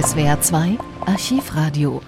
SWR 0.00 0.40
2 0.40 0.78
Archivradio. 1.06 2.00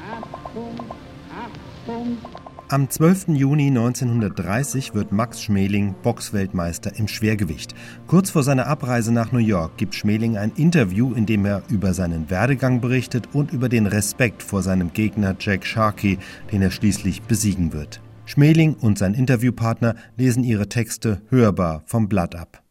Am 2.68 2.88
12. 2.88 3.30
Juni 3.30 3.66
1930 3.66 4.94
wird 4.94 5.10
Max 5.10 5.42
Schmeling 5.42 5.96
Boxweltmeister 6.00 6.96
im 6.96 7.08
Schwergewicht. 7.08 7.74
Kurz 8.06 8.30
vor 8.30 8.44
seiner 8.44 8.68
Abreise 8.68 9.12
nach 9.12 9.32
New 9.32 9.40
York 9.40 9.76
gibt 9.76 9.96
Schmeling 9.96 10.36
ein 10.36 10.52
Interview, 10.54 11.14
in 11.14 11.26
dem 11.26 11.44
er 11.44 11.64
über 11.68 11.92
seinen 11.92 12.30
Werdegang 12.30 12.80
berichtet 12.80 13.30
und 13.32 13.52
über 13.52 13.68
den 13.68 13.86
Respekt 13.86 14.44
vor 14.44 14.62
seinem 14.62 14.92
Gegner 14.92 15.34
Jack 15.40 15.66
Sharkey, 15.66 16.18
den 16.52 16.62
er 16.62 16.70
schließlich 16.70 17.22
besiegen 17.22 17.72
wird. 17.72 18.00
Schmeling 18.24 18.74
und 18.74 18.98
sein 18.98 19.14
Interviewpartner 19.14 19.96
lesen 20.16 20.44
ihre 20.44 20.68
Texte 20.68 21.22
hörbar 21.28 21.82
vom 21.86 22.08
Blatt 22.08 22.36
ab. 22.36 22.62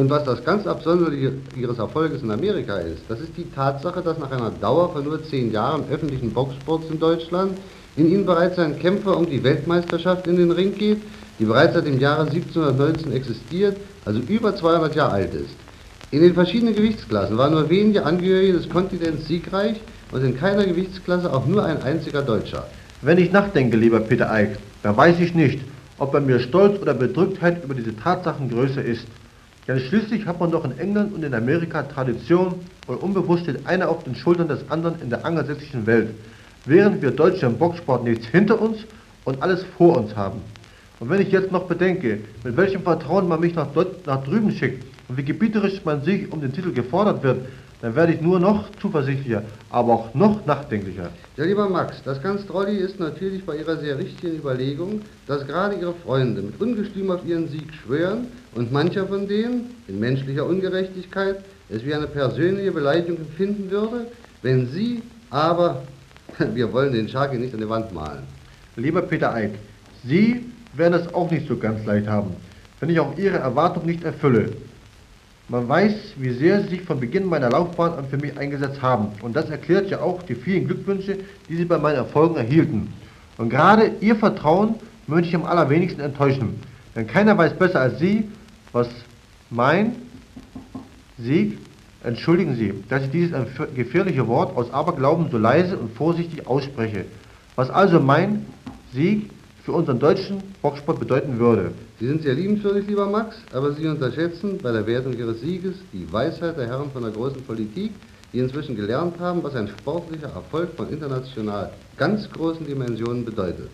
Und 0.00 0.08
was 0.08 0.24
das 0.24 0.42
ganz 0.46 0.66
Absonderliche 0.66 1.34
ihres 1.54 1.78
Erfolges 1.78 2.22
in 2.22 2.30
Amerika 2.30 2.76
ist, 2.76 3.02
das 3.10 3.20
ist 3.20 3.36
die 3.36 3.44
Tatsache, 3.50 4.00
dass 4.00 4.18
nach 4.18 4.30
einer 4.30 4.48
Dauer 4.48 4.94
von 4.94 5.04
nur 5.04 5.22
zehn 5.24 5.52
Jahren 5.52 5.84
öffentlichen 5.92 6.30
Boxsports 6.30 6.88
in 6.90 6.98
Deutschland 6.98 7.58
in 7.96 8.10
ihnen 8.10 8.24
bereits 8.24 8.58
ein 8.58 8.78
Kämpfer 8.78 9.14
um 9.14 9.28
die 9.28 9.44
Weltmeisterschaft 9.44 10.26
in 10.26 10.38
den 10.38 10.52
Ring 10.52 10.74
geht, 10.74 11.02
die 11.38 11.44
bereits 11.44 11.74
seit 11.74 11.84
dem 11.84 12.00
Jahre 12.00 12.22
1719 12.22 13.12
existiert, 13.12 13.76
also 14.06 14.20
über 14.20 14.56
200 14.56 14.94
Jahre 14.94 15.12
alt 15.12 15.34
ist. 15.34 15.54
In 16.12 16.22
den 16.22 16.32
verschiedenen 16.32 16.74
Gewichtsklassen 16.74 17.36
waren 17.36 17.52
nur 17.52 17.68
wenige 17.68 18.06
Angehörige 18.06 18.54
des 18.54 18.70
Kontinents 18.70 19.26
siegreich 19.26 19.82
und 20.12 20.24
in 20.24 20.34
keiner 20.34 20.64
Gewichtsklasse 20.64 21.30
auch 21.30 21.46
nur 21.46 21.62
ein 21.62 21.82
einziger 21.82 22.22
Deutscher. 22.22 22.66
Wenn 23.02 23.18
ich 23.18 23.32
nachdenke, 23.32 23.76
lieber 23.76 24.00
Peter 24.00 24.32
Eick, 24.32 24.56
dann 24.82 24.96
weiß 24.96 25.20
ich 25.20 25.34
nicht, 25.34 25.60
ob 25.98 26.12
bei 26.12 26.20
mir 26.20 26.40
Stolz 26.40 26.80
oder 26.80 26.94
Bedrücktheit 26.94 27.62
über 27.62 27.74
diese 27.74 27.94
Tatsachen 27.94 28.48
größer 28.48 28.82
ist. 28.82 29.06
Denn 29.70 29.78
schließlich 29.78 30.26
hat 30.26 30.40
man 30.40 30.50
doch 30.50 30.64
in 30.64 30.76
England 30.80 31.14
und 31.14 31.22
in 31.22 31.32
Amerika 31.32 31.84
Tradition 31.84 32.54
und 32.88 32.96
unbewusst 32.96 33.44
steht 33.44 33.68
einer 33.68 33.88
auf 33.88 34.02
den 34.02 34.16
Schultern 34.16 34.48
des 34.48 34.68
anderen 34.68 35.00
in 35.00 35.10
der 35.10 35.24
angelsächsischen 35.24 35.86
Welt, 35.86 36.08
während 36.66 37.00
wir 37.02 37.12
Deutschen 37.12 37.50
im 37.50 37.56
Boxsport 37.56 38.02
nichts 38.02 38.26
hinter 38.26 38.60
uns 38.60 38.78
und 39.24 39.40
alles 39.40 39.64
vor 39.78 39.96
uns 39.96 40.16
haben. 40.16 40.40
Und 40.98 41.08
wenn 41.08 41.22
ich 41.22 41.30
jetzt 41.30 41.52
noch 41.52 41.68
bedenke, 41.68 42.18
mit 42.42 42.56
welchem 42.56 42.82
Vertrauen 42.82 43.28
man 43.28 43.38
mich 43.38 43.54
nach, 43.54 43.68
nach 44.06 44.24
drüben 44.24 44.50
schickt 44.50 44.84
und 45.06 45.16
wie 45.16 45.22
gebieterisch 45.22 45.84
man 45.84 46.02
sich 46.02 46.32
um 46.32 46.40
den 46.40 46.52
Titel 46.52 46.72
gefordert 46.72 47.22
wird, 47.22 47.46
dann 47.82 47.94
werde 47.94 48.12
ich 48.12 48.20
nur 48.20 48.38
noch 48.38 48.70
zuversichtlicher, 48.80 49.42
aber 49.70 49.92
auch 49.92 50.14
noch 50.14 50.44
nachdenklicher. 50.44 51.10
Ja, 51.36 51.44
lieber 51.44 51.68
Max, 51.68 52.02
das 52.04 52.22
ganz 52.22 52.46
Trolli 52.46 52.76
ist 52.76 53.00
natürlich 53.00 53.44
bei 53.44 53.56
Ihrer 53.56 53.78
sehr 53.78 53.98
richtigen 53.98 54.36
Überlegung, 54.36 55.00
dass 55.26 55.46
gerade 55.46 55.76
Ihre 55.76 55.94
Freunde 55.94 56.42
mit 56.42 56.60
Ungestüm 56.60 57.10
auf 57.10 57.24
ihren 57.24 57.48
Sieg 57.48 57.72
schwören 57.72 58.26
und 58.54 58.70
mancher 58.72 59.06
von 59.06 59.26
denen, 59.26 59.74
in 59.88 59.98
menschlicher 59.98 60.46
Ungerechtigkeit, 60.46 61.36
es 61.70 61.84
wie 61.84 61.94
eine 61.94 62.06
persönliche 62.06 62.72
Beleidigung 62.72 63.18
empfinden 63.18 63.70
würde, 63.70 64.06
wenn 64.42 64.66
Sie 64.68 65.02
aber, 65.30 65.82
wir 66.38 66.72
wollen 66.72 66.92
den 66.92 67.08
Scharke 67.08 67.38
nicht 67.38 67.54
an 67.54 67.60
die 67.60 67.68
Wand 67.68 67.92
malen. 67.94 68.24
Lieber 68.76 69.02
Peter 69.02 69.32
Eick, 69.32 69.52
Sie 70.04 70.44
werden 70.74 70.94
es 70.94 71.12
auch 71.14 71.30
nicht 71.30 71.48
so 71.48 71.56
ganz 71.56 71.84
leicht 71.86 72.08
haben, 72.08 72.30
wenn 72.80 72.90
ich 72.90 73.00
auch 73.00 73.16
Ihre 73.16 73.38
Erwartung 73.38 73.86
nicht 73.86 74.04
erfülle. 74.04 74.50
Man 75.50 75.68
weiß, 75.68 75.92
wie 76.16 76.30
sehr 76.30 76.62
Sie 76.62 76.68
sich 76.68 76.82
von 76.82 77.00
Beginn 77.00 77.26
meiner 77.26 77.50
Laufbahn 77.50 77.94
an 77.94 78.06
für 78.08 78.16
mich 78.16 78.38
eingesetzt 78.38 78.82
haben. 78.82 79.08
Und 79.20 79.34
das 79.34 79.50
erklärt 79.50 79.90
ja 79.90 80.00
auch 80.00 80.22
die 80.22 80.36
vielen 80.36 80.68
Glückwünsche, 80.68 81.18
die 81.48 81.56
Sie 81.56 81.64
bei 81.64 81.76
meinen 81.76 81.96
Erfolgen 81.96 82.36
erhielten. 82.36 82.92
Und 83.36 83.50
gerade 83.50 83.90
Ihr 84.00 84.14
Vertrauen 84.14 84.76
möchte 85.08 85.28
ich 85.28 85.34
am 85.34 85.44
allerwenigsten 85.44 86.02
enttäuschen. 86.02 86.60
Denn 86.94 87.08
keiner 87.08 87.36
weiß 87.36 87.54
besser 87.54 87.80
als 87.80 87.98
Sie, 87.98 88.28
was 88.70 88.88
mein 89.50 89.96
Sieg, 91.18 91.58
entschuldigen 92.04 92.54
Sie, 92.54 92.72
dass 92.88 93.02
ich 93.02 93.10
dieses 93.10 93.32
gefährliche 93.74 94.28
Wort 94.28 94.56
aus 94.56 94.72
Aberglauben 94.72 95.32
so 95.32 95.38
leise 95.38 95.76
und 95.76 95.96
vorsichtig 95.96 96.46
ausspreche. 96.46 97.06
Was 97.56 97.70
also 97.70 97.98
mein 97.98 98.46
Sieg 98.92 99.30
für 99.64 99.72
unseren 99.72 99.98
deutschen 99.98 100.42
Boxsport 100.62 101.00
bedeuten 101.00 101.38
würde. 101.38 101.72
Sie 101.98 102.06
sind 102.06 102.22
sehr 102.22 102.34
liebenswürdig, 102.34 102.86
lieber 102.86 103.06
Max, 103.06 103.36
aber 103.52 103.72
Sie 103.72 103.86
unterschätzen 103.86 104.58
bei 104.62 104.72
der 104.72 104.86
Wertung 104.86 105.16
Ihres 105.16 105.40
Sieges 105.40 105.74
die 105.92 106.10
Weisheit 106.12 106.56
der 106.56 106.66
Herren 106.66 106.90
von 106.90 107.02
der 107.02 107.12
großen 107.12 107.42
Politik, 107.42 107.92
die 108.32 108.38
inzwischen 108.38 108.76
gelernt 108.76 109.18
haben, 109.18 109.42
was 109.42 109.54
ein 109.54 109.68
sportlicher 109.68 110.28
Erfolg 110.28 110.70
von 110.76 110.88
international 110.88 111.70
ganz 111.96 112.30
großen 112.30 112.66
Dimensionen 112.66 113.24
bedeutet. 113.24 113.68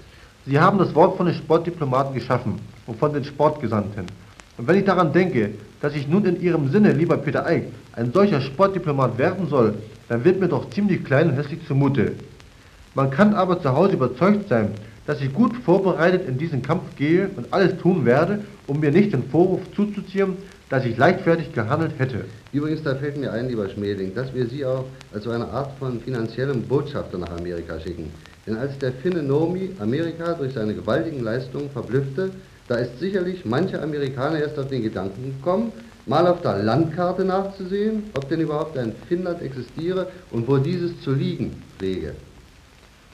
Sie 0.46 0.58
haben 0.58 0.78
das 0.78 0.94
Wort 0.94 1.16
von 1.16 1.26
den 1.26 1.34
Sportdiplomaten 1.34 2.14
geschaffen 2.14 2.60
und 2.86 2.98
von 2.98 3.12
den 3.12 3.24
Sportgesandten. 3.24 4.06
Und 4.58 4.66
wenn 4.66 4.78
ich 4.78 4.84
daran 4.84 5.12
denke, 5.12 5.50
dass 5.80 5.94
ich 5.94 6.08
nun 6.08 6.24
in 6.24 6.40
Ihrem 6.40 6.70
Sinne, 6.70 6.92
lieber 6.92 7.16
Peter 7.16 7.44
Eick, 7.44 7.64
ein 7.92 8.12
solcher 8.12 8.40
Sportdiplomat 8.40 9.18
werden 9.18 9.48
soll, 9.48 9.74
dann 10.08 10.24
wird 10.24 10.40
mir 10.40 10.48
doch 10.48 10.70
ziemlich 10.70 11.04
klein 11.04 11.30
und 11.30 11.36
hässlich 11.36 11.66
zumute. 11.66 12.12
Man 12.94 13.10
kann 13.10 13.34
aber 13.34 13.60
zu 13.60 13.72
Hause 13.72 13.94
überzeugt 13.94 14.48
sein, 14.48 14.70
dass 15.06 15.20
ich 15.20 15.32
gut 15.32 15.56
vorbereitet 15.64 16.28
in 16.28 16.38
diesen 16.38 16.62
Kampf 16.62 16.96
gehe 16.96 17.30
und 17.36 17.52
alles 17.52 17.78
tun 17.78 18.04
werde, 18.04 18.40
um 18.66 18.80
mir 18.80 18.90
nicht 18.90 19.12
den 19.12 19.22
Vorwurf 19.24 19.62
zuzuziehen, 19.74 20.36
dass 20.68 20.84
ich 20.84 20.96
leichtfertig 20.96 21.52
gehandelt 21.52 21.92
hätte. 21.98 22.24
Übrigens, 22.52 22.82
da 22.82 22.94
fällt 22.96 23.16
mir 23.16 23.32
ein, 23.32 23.48
lieber 23.48 23.68
Schmeling, 23.68 24.14
dass 24.14 24.34
wir 24.34 24.46
Sie 24.46 24.64
auch 24.64 24.84
als 25.14 25.24
so 25.24 25.30
eine 25.30 25.46
Art 25.46 25.70
von 25.78 26.00
finanziellem 26.00 26.62
Botschafter 26.62 27.18
nach 27.18 27.30
Amerika 27.38 27.78
schicken. 27.78 28.10
Denn 28.46 28.56
als 28.56 28.76
der 28.78 28.92
Finne 28.92 29.22
Nomi 29.22 29.70
Amerika 29.78 30.34
durch 30.34 30.54
seine 30.54 30.74
gewaltigen 30.74 31.22
Leistungen 31.22 31.70
verblüffte, 31.70 32.30
da 32.68 32.76
ist 32.76 32.98
sicherlich 32.98 33.44
mancher 33.44 33.82
Amerikaner 33.82 34.40
erst 34.40 34.58
auf 34.58 34.68
den 34.68 34.82
Gedanken 34.82 35.36
gekommen, 35.36 35.72
mal 36.06 36.26
auf 36.26 36.42
der 36.42 36.62
Landkarte 36.62 37.24
nachzusehen, 37.24 38.04
ob 38.14 38.28
denn 38.28 38.40
überhaupt 38.40 38.76
ein 38.76 38.92
Finnland 39.08 39.42
existiere 39.42 40.08
und 40.30 40.48
wo 40.48 40.56
dieses 40.56 41.00
zu 41.02 41.12
liegen 41.12 41.62
pflege. 41.78 42.12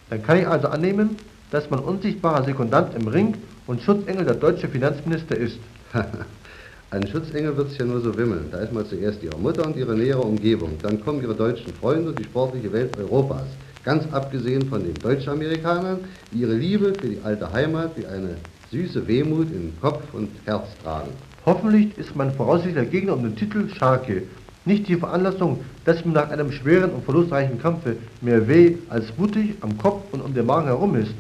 Dann 0.09 0.23
kann 0.23 0.39
ich 0.39 0.47
also 0.47 0.69
annehmen, 0.69 1.17
dass 1.53 1.71
man 1.71 1.81
unsichtbarer 1.81 2.45
Sekundant 2.45 2.95
im 2.95 3.07
Ring 3.07 3.35
und 3.67 3.81
Schutzengel 3.83 4.25
der 4.25 4.35
deutsche 4.35 4.69
Finanzminister 4.69 5.37
ist. 5.37 5.59
Ein 6.91 7.07
Schutzengel 7.07 7.57
wird 7.57 7.71
es 7.71 7.79
ja 7.79 7.85
nur 7.85 8.01
so 8.01 8.17
wimmeln. 8.17 8.47
Da 8.51 8.59
ist 8.59 8.73
mal 8.73 8.85
zuerst 8.85 9.23
ihre 9.23 9.39
Mutter 9.39 9.65
und 9.65 9.77
ihre 9.77 9.95
nähere 9.95 10.23
Umgebung. 10.23 10.73
Dann 10.83 11.01
kommen 11.01 11.23
ihre 11.23 11.35
deutschen 11.35 11.73
Freunde 11.75 12.11
und 12.11 12.19
die 12.19 12.25
sportliche 12.25 12.73
Welt 12.73 12.99
Europas. 12.99 13.47
Ganz 13.85 14.05
abgesehen 14.13 14.69
von 14.69 14.83
den 14.83 14.95
Deutschamerikanern, 14.95 16.01
die 16.33 16.41
ihre 16.41 16.55
Liebe 16.55 16.93
für 16.95 17.09
die 17.09 17.21
alte 17.23 17.51
Heimat 17.53 17.97
wie 17.97 18.07
eine 18.07 18.37
süße 18.71 19.07
Wehmut 19.07 19.51
in 19.51 19.73
Kopf 19.81 20.03
und 20.13 20.31
Herz 20.45 20.69
tragen. 20.83 21.11
Hoffentlich 21.45 21.97
ist 21.99 22.15
mein 22.17 22.33
voraussichtlicher 22.33 22.87
Gegner 22.87 23.15
um 23.15 23.23
den 23.23 23.37
Titel 23.37 23.69
Scharke 23.69 24.23
nicht 24.65 24.87
die 24.87 24.97
Veranlassung, 24.97 25.65
dass 25.85 26.05
mir 26.05 26.13
nach 26.13 26.31
einem 26.31 26.53
schweren 26.53 26.91
und 26.91 27.05
verlustreichen 27.05 27.61
Kampfe 27.61 27.97
mehr 28.21 28.47
weh 28.47 28.77
als 28.89 29.11
blutig 29.11 29.55
am 29.61 29.77
Kopf 29.77 30.05
und 30.13 30.21
um 30.21 30.33
den 30.35 30.47
Magen 30.47 30.67
herum 30.67 30.95
ist. 30.95 31.13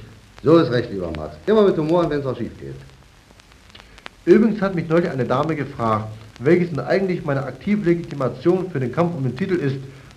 So 0.42 0.58
ist 0.58 0.72
recht, 0.72 0.90
lieber 0.90 1.10
Max. 1.16 1.36
Immer 1.46 1.62
mit 1.62 1.76
Humor, 1.76 2.08
wenn 2.10 2.20
es 2.20 2.26
auch 2.26 2.36
schief 2.36 2.50
geht. 2.58 2.74
Übrigens 4.24 4.60
hat 4.60 4.74
mich 4.74 4.88
neulich 4.88 5.08
eine 5.08 5.24
Dame 5.24 5.54
gefragt, 5.54 6.08
welches 6.40 6.70
denn 6.70 6.80
eigentlich 6.80 7.24
meine 7.24 7.44
aktive 7.44 7.90
Legitimation 7.90 8.70
für 8.70 8.80
den 8.80 8.92
Kampf 8.92 9.14
um 9.16 9.22
den 9.22 9.36
Titel 9.36 9.54
ist, 9.54 9.76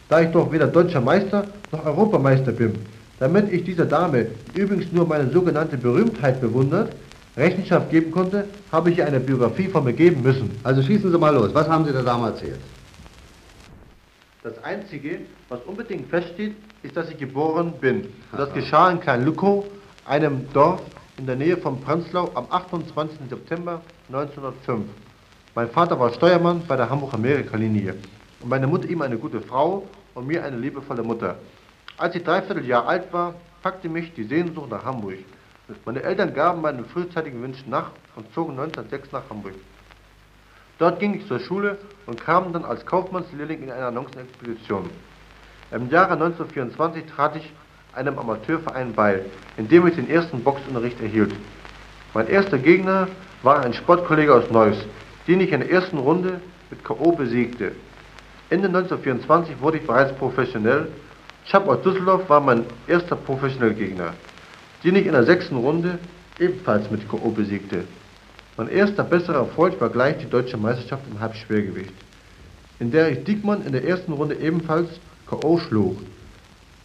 da 0.10 0.22
ich 0.22 0.30
doch 0.32 0.52
weder 0.52 0.68
deutscher 0.68 1.02
Meister 1.02 1.48
noch 1.72 1.86
Europameister 1.86 2.52
bin. 2.52 2.74
Damit 3.20 3.52
ich 3.52 3.64
dieser 3.64 3.86
Dame, 3.86 4.28
die 4.56 4.62
übrigens 4.62 4.92
nur 4.92 5.08
meine 5.08 5.30
sogenannte 5.32 5.78
Berühmtheit 5.78 6.42
bewundert, 6.42 6.94
Rechenschaft 7.38 7.90
geben 7.92 8.12
konnte, 8.12 8.46
habe 8.72 8.92
ich 8.92 8.98
ihr 8.98 9.06
eine 9.06 9.20
Biografie 9.20 9.68
von 9.68 9.84
mir 9.84 9.94
geben 9.94 10.22
müssen. 10.22 10.52
Also 10.64 10.82
schießen 10.82 11.12
Sie 11.12 11.18
mal 11.18 11.34
los. 11.34 11.54
Was 11.54 11.68
haben 11.68 11.86
Sie 11.86 11.92
der 11.92 12.04
Dame 12.04 12.28
erzählt? 12.28 12.60
Das 14.44 14.64
Einzige, 14.64 15.20
was 15.50 15.60
unbedingt 15.66 16.10
feststeht, 16.10 16.56
ist, 16.84 16.96
dass 16.96 17.10
ich 17.10 17.18
geboren 17.18 17.74
bin. 17.82 18.02
Und 18.32 18.40
das 18.40 18.54
geschah 18.54 18.92
in 18.92 19.00
Klein-Lückow, 19.00 19.66
einem 20.06 20.52
Dorf 20.54 20.82
in 21.18 21.26
der 21.26 21.36
Nähe 21.36 21.58
von 21.58 21.82
Prenzlau 21.82 22.30
am 22.36 22.46
28. 22.50 23.18
September 23.30 23.82
1905. 24.08 24.86
Mein 25.56 25.70
Vater 25.70 26.00
war 26.00 26.14
Steuermann 26.14 26.62
bei 26.68 26.76
der 26.76 26.90
Hamburg-Amerika-Linie 26.90 27.96
und 28.42 28.50
meine 28.50 28.68
Mutter 28.68 28.88
ihm 28.88 29.02
eine 29.02 29.18
gute 29.18 29.42
Frau 29.42 29.88
und 30.14 30.28
mir 30.28 30.44
eine 30.44 30.58
liebevolle 30.58 31.02
Mutter. 31.02 31.38
Als 31.98 32.14
ich 32.14 32.24
dreiviertel 32.24 32.66
Jahr 32.66 32.88
alt 32.88 33.12
war, 33.14 33.34
packte 33.64 33.90
mich 33.90 34.14
die 34.14 34.26
Sehnsucht 34.26 34.70
nach 34.70 34.84
Hamburg. 34.84 35.20
Meine 35.86 36.04
Eltern 36.04 36.34
gaben 36.34 36.62
meinen 36.62 36.86
frühzeitigen 36.86 37.42
Wünschen 37.42 37.72
nach 37.72 37.90
und 38.16 38.32
zogen 38.34 38.52
1906 38.52 39.12
nach 39.12 39.28
Hamburg. 39.30 39.56
Dort 40.78 41.00
ging 41.00 41.16
ich 41.16 41.28
zur 41.28 41.40
Schule 41.40 41.80
und 42.06 42.22
kam 42.22 42.54
dann 42.54 42.66
als 42.66 42.86
Kaufmannslehrling 42.86 43.64
in 43.64 43.72
einer 43.72 43.88
Annoncenexpedition. 43.88 44.90
Im 45.72 45.90
Jahre 45.90 46.14
1924 46.14 47.06
trat 47.06 47.38
ich 47.38 47.52
einem 47.96 48.20
Amateurverein 48.20 48.94
bei, 48.94 49.22
in 49.58 49.68
dem 49.68 49.88
ich 49.88 49.96
den 49.96 50.10
ersten 50.10 50.44
Boxunterricht 50.44 51.02
erhielt. 51.02 51.34
Mein 52.14 52.28
erster 52.28 52.58
Gegner 52.58 53.08
war 53.44 53.64
ein 53.64 53.74
Sportkollege 53.74 54.34
aus 54.34 54.50
Neuss, 54.52 54.78
den 55.28 55.42
ich 55.42 55.52
in 55.52 55.62
der 55.62 55.72
ersten 55.72 55.98
Runde 55.98 56.40
mit 56.70 56.84
K.O. 56.84 57.12
besiegte. 57.12 57.72
Ende 58.50 58.68
1924 58.68 59.60
wurde 59.60 59.78
ich 59.78 59.88
bereits 59.88 60.16
professionell. 60.18 60.88
Chap 61.46 61.68
aus 61.68 61.82
Düsseldorf 61.84 62.30
war 62.30 62.42
mein 62.42 62.66
erster 62.88 63.16
professioneller 63.16 63.74
Gegner, 63.74 64.14
den 64.84 64.96
ich 64.96 65.06
in 65.06 65.14
der 65.14 65.24
sechsten 65.24 65.58
Runde 65.58 66.00
ebenfalls 66.40 66.90
mit 66.92 67.08
K.O. 67.10 67.30
besiegte. 67.30 67.84
Mein 68.58 68.70
erster 68.70 69.04
besserer 69.04 69.40
Erfolg 69.40 69.80
war 69.82 69.90
gleich 69.90 70.18
die 70.18 70.30
deutsche 70.30 70.58
Meisterschaft 70.58 71.04
im 71.12 71.20
Halbschwergewicht, 71.20 71.94
in 72.80 72.92
der 72.92 73.12
ich 73.12 73.24
Diekmann 73.24 73.66
in 73.66 73.74
der 73.74 73.86
ersten 73.86 74.14
Runde 74.14 74.36
ebenfalls 74.36 74.90
K.O. 75.28 75.58
schlug. 75.58 75.98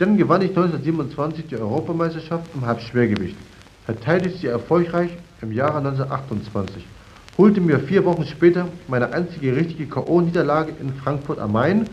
Dann 0.01 0.17
gewann 0.17 0.41
ich 0.41 0.49
1927 0.49 1.49
die 1.49 1.57
Europameisterschaft 1.57 2.47
im 2.55 2.65
Halbschwergewicht, 2.65 3.37
verteidigte 3.85 4.39
sie 4.39 4.47
erfolgreich 4.47 5.11
im 5.43 5.53
Jahre 5.53 5.77
1928, 5.77 6.87
holte 7.37 7.61
mir 7.61 7.79
vier 7.81 8.07
Wochen 8.07 8.25
später 8.25 8.67
meine 8.89 9.13
einzige 9.13 9.55
richtige 9.55 9.85
K.O.-Niederlage 9.85 10.71
in 10.81 10.95
Frankfurt 10.95 11.39
am 11.39 11.53
Main 11.53 11.85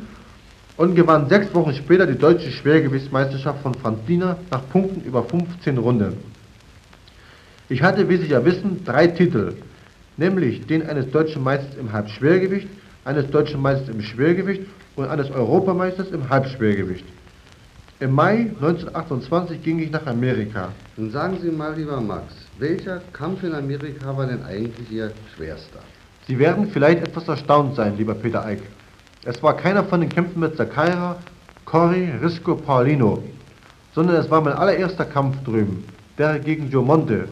und 0.77 0.95
gewann 0.95 1.27
sechs 1.27 1.53
Wochen 1.53 1.73
später 1.73 2.07
die 2.07 2.17
deutsche 2.17 2.49
Schwergewichtsmeisterschaft 2.49 3.61
von 3.61 3.73
Franz 3.73 3.99
Diener 4.07 4.37
nach 4.51 4.61
Punkten 4.69 5.01
über 5.05 5.25
15 5.25 5.77
Runden. 5.77 6.15
Ich 7.67 7.83
hatte, 7.83 8.07
wie 8.07 8.15
Sie 8.15 8.27
ja 8.27 8.45
wissen, 8.45 8.85
drei 8.85 9.07
Titel, 9.07 9.55
nämlich 10.15 10.65
den 10.65 10.87
eines 10.87 11.11
deutschen 11.11 11.43
Meisters 11.43 11.75
im 11.75 11.91
Halbschwergewicht, 11.91 12.69
eines 13.03 13.29
deutschen 13.31 13.61
Meisters 13.61 13.89
im 13.89 14.01
Schwergewicht 14.01 14.61
und 14.95 15.09
eines 15.09 15.29
Europameisters 15.29 16.09
im 16.11 16.29
Halbschwergewicht. 16.29 17.03
Im 17.99 18.11
Mai 18.11 18.51
1928 18.61 19.63
ging 19.63 19.79
ich 19.79 19.89
nach 19.89 20.05
Amerika. 20.05 20.69
Nun 20.97 21.09
sagen 21.09 21.39
Sie 21.41 21.49
mal, 21.49 21.73
lieber 21.73 21.99
Max, 21.99 22.31
welcher 22.59 23.01
Kampf 23.11 23.41
in 23.41 23.55
Amerika 23.55 24.15
war 24.15 24.27
denn 24.27 24.43
eigentlich 24.43 24.91
Ihr 24.91 25.11
schwerster? 25.35 25.79
Sie 26.27 26.37
werden 26.37 26.69
vielleicht 26.71 27.07
etwas 27.07 27.27
erstaunt 27.27 27.75
sein, 27.75 27.97
lieber 27.97 28.13
Peter 28.13 28.45
Eick. 28.45 28.61
Es 29.25 29.41
war 29.41 29.57
keiner 29.57 29.83
von 29.83 30.01
den 30.01 30.11
Kämpfen 30.11 30.41
mit 30.41 30.55
Zakaira, 30.55 31.17
Cory, 31.65 32.11
Risco, 32.21 32.55
Paulino, 32.55 33.23
sondern 33.95 34.17
es 34.17 34.29
war 34.29 34.41
mein 34.41 34.53
allererster 34.53 35.05
Kampf 35.05 35.43
drüben, 35.43 35.83
der 36.19 36.37
gegen 36.37 36.69
Joe 36.69 36.85
Monte. 36.85 37.27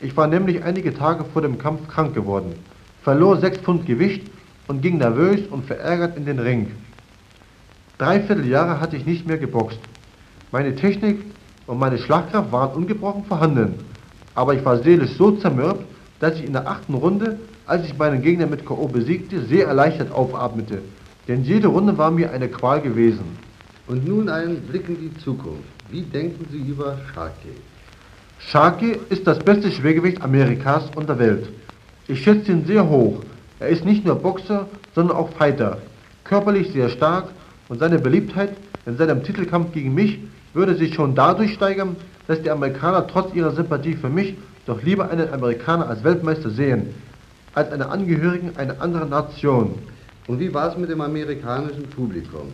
Ich 0.00 0.16
war 0.16 0.26
nämlich 0.26 0.64
einige 0.64 0.94
Tage 0.94 1.22
vor 1.22 1.42
dem 1.42 1.58
Kampf 1.58 1.86
krank 1.88 2.14
geworden, 2.14 2.54
verlor 3.02 3.36
sechs 3.36 3.58
Pfund 3.58 3.84
Gewicht 3.84 4.30
und 4.68 4.80
ging 4.80 4.96
nervös 4.96 5.46
und 5.50 5.66
verärgert 5.66 6.16
in 6.16 6.24
den 6.24 6.38
Ring. 6.38 6.70
Dreiviertel 8.02 8.48
Jahre 8.48 8.80
hatte 8.80 8.96
ich 8.96 9.06
nicht 9.06 9.28
mehr 9.28 9.38
geboxt. 9.38 9.78
Meine 10.50 10.74
Technik 10.74 11.20
und 11.68 11.78
meine 11.78 11.98
Schlagkraft 11.98 12.50
waren 12.50 12.74
ungebrochen 12.74 13.22
vorhanden, 13.26 13.74
aber 14.34 14.54
ich 14.54 14.64
war 14.64 14.78
seelisch 14.78 15.12
so 15.12 15.30
zermürbt, 15.30 15.84
dass 16.18 16.34
ich 16.34 16.44
in 16.44 16.52
der 16.52 16.66
achten 16.66 16.94
Runde, 16.94 17.38
als 17.64 17.84
ich 17.84 17.96
meinen 17.96 18.20
Gegner 18.20 18.48
mit 18.48 18.66
K.O. 18.66 18.88
besiegte, 18.88 19.42
sehr 19.42 19.68
erleichtert 19.68 20.10
aufatmete, 20.10 20.82
denn 21.28 21.44
jede 21.44 21.68
Runde 21.68 21.96
war 21.96 22.10
mir 22.10 22.32
eine 22.32 22.48
Qual 22.48 22.80
gewesen. 22.80 23.38
Und 23.86 24.04
nun 24.04 24.28
ein 24.28 24.56
Blick 24.62 24.88
in 24.88 24.98
die 24.98 25.16
Zukunft. 25.18 25.62
Wie 25.88 26.02
denken 26.02 26.44
Sie 26.50 26.58
über 26.58 26.98
Sharkey? 27.14 27.54
Sharkey 28.40 28.98
ist 29.10 29.28
das 29.28 29.38
beste 29.38 29.70
Schwergewicht 29.70 30.20
Amerikas 30.22 30.90
und 30.96 31.08
der 31.08 31.20
Welt. 31.20 31.48
Ich 32.08 32.24
schätze 32.24 32.50
ihn 32.50 32.66
sehr 32.66 32.88
hoch. 32.88 33.22
Er 33.60 33.68
ist 33.68 33.84
nicht 33.84 34.04
nur 34.04 34.16
Boxer, 34.16 34.66
sondern 34.92 35.16
auch 35.16 35.30
Fighter. 35.34 35.78
Körperlich 36.24 36.72
sehr 36.72 36.88
stark 36.88 37.28
und 37.72 37.78
seine 37.78 37.98
Beliebtheit 37.98 38.50
in 38.84 38.98
seinem 38.98 39.22
Titelkampf 39.22 39.72
gegen 39.72 39.94
mich 39.94 40.18
würde 40.52 40.74
sich 40.76 40.92
schon 40.92 41.14
dadurch 41.14 41.54
steigern, 41.54 41.96
dass 42.26 42.42
die 42.42 42.50
Amerikaner 42.50 43.06
trotz 43.06 43.34
ihrer 43.34 43.52
Sympathie 43.52 43.94
für 43.94 44.10
mich 44.10 44.34
doch 44.66 44.82
lieber 44.82 45.08
einen 45.08 45.32
Amerikaner 45.32 45.88
als 45.88 46.04
Weltmeister 46.04 46.50
sehen, 46.50 46.88
als 47.54 47.72
einen 47.72 47.84
Angehörigen 47.84 48.58
einer 48.58 48.78
anderen 48.82 49.08
Nation. 49.08 49.78
Und 50.26 50.38
wie 50.38 50.52
war 50.52 50.70
es 50.70 50.76
mit 50.76 50.90
dem 50.90 51.00
amerikanischen 51.00 51.84
Publikum? 51.84 52.48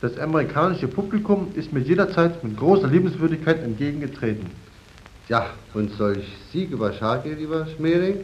Das 0.00 0.18
amerikanische 0.18 0.88
Publikum 0.88 1.48
ist 1.54 1.70
mir 1.70 1.80
jederzeit 1.80 2.42
mit 2.42 2.56
großer 2.56 2.88
Liebenswürdigkeit 2.88 3.62
entgegengetreten. 3.62 4.46
Ja, 5.28 5.44
und 5.74 5.90
solch 5.90 6.24
Sieg 6.54 6.70
über 6.70 6.94
Scharke, 6.94 7.34
lieber 7.34 7.66
Schmeling, 7.76 8.20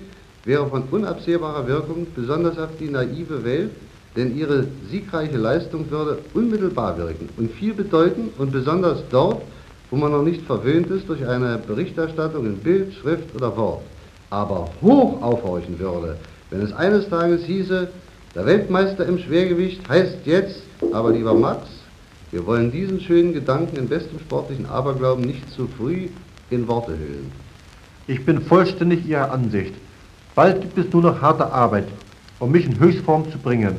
wäre 0.46 0.66
von 0.70 0.84
unabsehbarer 0.90 1.66
Wirkung, 1.66 2.06
besonders 2.16 2.56
auf 2.58 2.70
die 2.80 2.88
naive 2.88 3.44
Welt, 3.44 3.72
denn 4.16 4.36
ihre 4.36 4.66
siegreiche 4.90 5.36
Leistung 5.36 5.90
würde 5.90 6.18
unmittelbar 6.34 6.98
wirken 6.98 7.28
und 7.36 7.52
viel 7.52 7.74
bedeuten 7.74 8.30
und 8.38 8.52
besonders 8.52 9.02
dort, 9.10 9.42
wo 9.90 9.96
man 9.96 10.12
noch 10.12 10.22
nicht 10.22 10.42
verwöhnt 10.42 10.90
ist 10.90 11.08
durch 11.08 11.26
eine 11.26 11.58
Berichterstattung 11.58 12.46
in 12.46 12.58
Bild, 12.58 12.92
Schrift 12.94 13.34
oder 13.34 13.56
Wort, 13.56 13.82
aber 14.30 14.68
hoch 14.82 15.22
aufhorchen 15.22 15.78
würde, 15.78 16.16
wenn 16.50 16.60
es 16.60 16.72
eines 16.72 17.08
Tages 17.08 17.44
hieße, 17.44 17.88
der 18.34 18.46
Weltmeister 18.46 19.06
im 19.06 19.18
Schwergewicht 19.18 19.88
heißt 19.88 20.18
jetzt, 20.24 20.62
aber 20.92 21.10
lieber 21.10 21.34
Max, 21.34 21.68
wir 22.30 22.46
wollen 22.46 22.70
diesen 22.70 23.00
schönen 23.00 23.32
Gedanken 23.32 23.76
in 23.76 23.88
bestem 23.88 24.20
sportlichen 24.20 24.66
Aberglauben 24.66 25.24
nicht 25.24 25.50
zu 25.52 25.68
früh 25.76 26.08
in 26.50 26.68
Worte 26.68 26.92
hüllen. 26.92 27.32
Ich 28.06 28.24
bin 28.24 28.40
vollständig 28.40 29.06
Ihrer 29.06 29.32
Ansicht. 29.32 29.74
Bald 30.36 30.60
gibt 30.60 30.78
es 30.78 30.92
nur 30.92 31.02
noch 31.02 31.20
harte 31.20 31.52
Arbeit, 31.52 31.86
um 32.38 32.52
mich 32.52 32.66
in 32.66 32.78
Höchstform 32.78 33.30
zu 33.30 33.38
bringen 33.38 33.76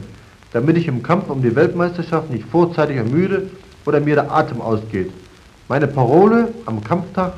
damit 0.53 0.77
ich 0.77 0.87
im 0.87 1.01
Kampf 1.03 1.29
um 1.29 1.41
die 1.41 1.55
Weltmeisterschaft 1.55 2.29
nicht 2.29 2.45
vorzeitig 2.45 2.97
ermüde 2.97 3.49
oder 3.85 3.99
mir 3.99 4.15
der 4.15 4.31
Atem 4.31 4.61
ausgeht. 4.61 5.11
Meine 5.67 5.87
Parole 5.87 6.49
am 6.65 6.83
Kampftag 6.83 7.33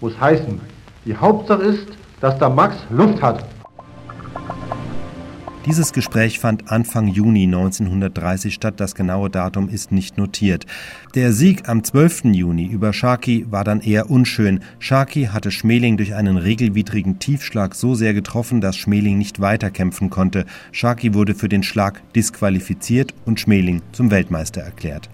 muss 0.00 0.18
heißen, 0.20 0.60
die 1.04 1.16
Hauptsache 1.16 1.62
ist, 1.62 1.86
dass 2.20 2.38
der 2.38 2.50
Max 2.50 2.76
Luft 2.90 3.22
hat. 3.22 3.44
Dieses 5.66 5.92
Gespräch 5.92 6.38
fand 6.38 6.70
Anfang 6.70 7.08
Juni 7.08 7.44
1930 7.44 8.54
statt. 8.54 8.74
Das 8.78 8.94
genaue 8.94 9.28
Datum 9.28 9.68
ist 9.68 9.92
nicht 9.92 10.16
notiert. 10.16 10.64
Der 11.14 11.32
Sieg 11.32 11.68
am 11.68 11.84
12. 11.84 12.24
Juni 12.26 12.64
über 12.66 12.92
Sharkey 12.92 13.46
war 13.50 13.64
dann 13.64 13.80
eher 13.80 14.10
unschön. 14.10 14.60
Sharkey 14.78 15.26
hatte 15.26 15.50
Schmeling 15.50 15.96
durch 15.96 16.14
einen 16.14 16.38
regelwidrigen 16.38 17.18
Tiefschlag 17.18 17.74
so 17.74 17.94
sehr 17.94 18.14
getroffen, 18.14 18.60
dass 18.60 18.76
Schmeling 18.76 19.18
nicht 19.18 19.40
weiterkämpfen 19.40 20.08
konnte. 20.10 20.46
Sharkey 20.72 21.12
wurde 21.12 21.34
für 21.34 21.48
den 21.48 21.62
Schlag 21.62 22.00
disqualifiziert 22.14 23.12
und 23.26 23.38
Schmeling 23.40 23.82
zum 23.92 24.10
Weltmeister 24.10 24.62
erklärt. 24.62 25.10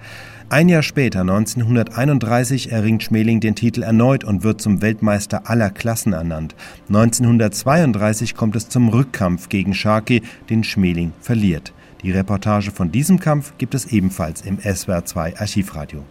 Ein 0.51 0.69
Jahr 0.69 0.83
später, 0.83 1.21
1931, 1.21 2.71
erringt 2.71 3.03
Schmeling 3.03 3.41
den 3.41 3.55
Titel 3.55 3.83
erneut 3.83 4.25
und 4.25 4.45
wird 4.45 4.61
zum 4.61 4.83
Weltmeister 4.83 5.49
aller 5.49 5.71
Klassen 5.71 6.13
ernannt. 6.13 6.55
1932 6.89 8.35
kommt 8.35 8.55
es 8.55 8.69
zum 8.69 8.91
Rückkampf 8.91 9.49
gegen 9.49 9.73
Sharkey, 9.73 10.23
den 10.51 10.63
Schmeling 10.63 11.13
verliert. 11.21 11.73
Die 12.03 12.13
Reportage 12.13 12.71
von 12.71 12.93
diesem 12.93 13.19
Kampf 13.19 13.55
gibt 13.57 13.75
es 13.75 13.87
ebenfalls 13.87 14.43
im 14.43 14.59
SWR2 14.59 15.41
Archivradio. 15.41 16.05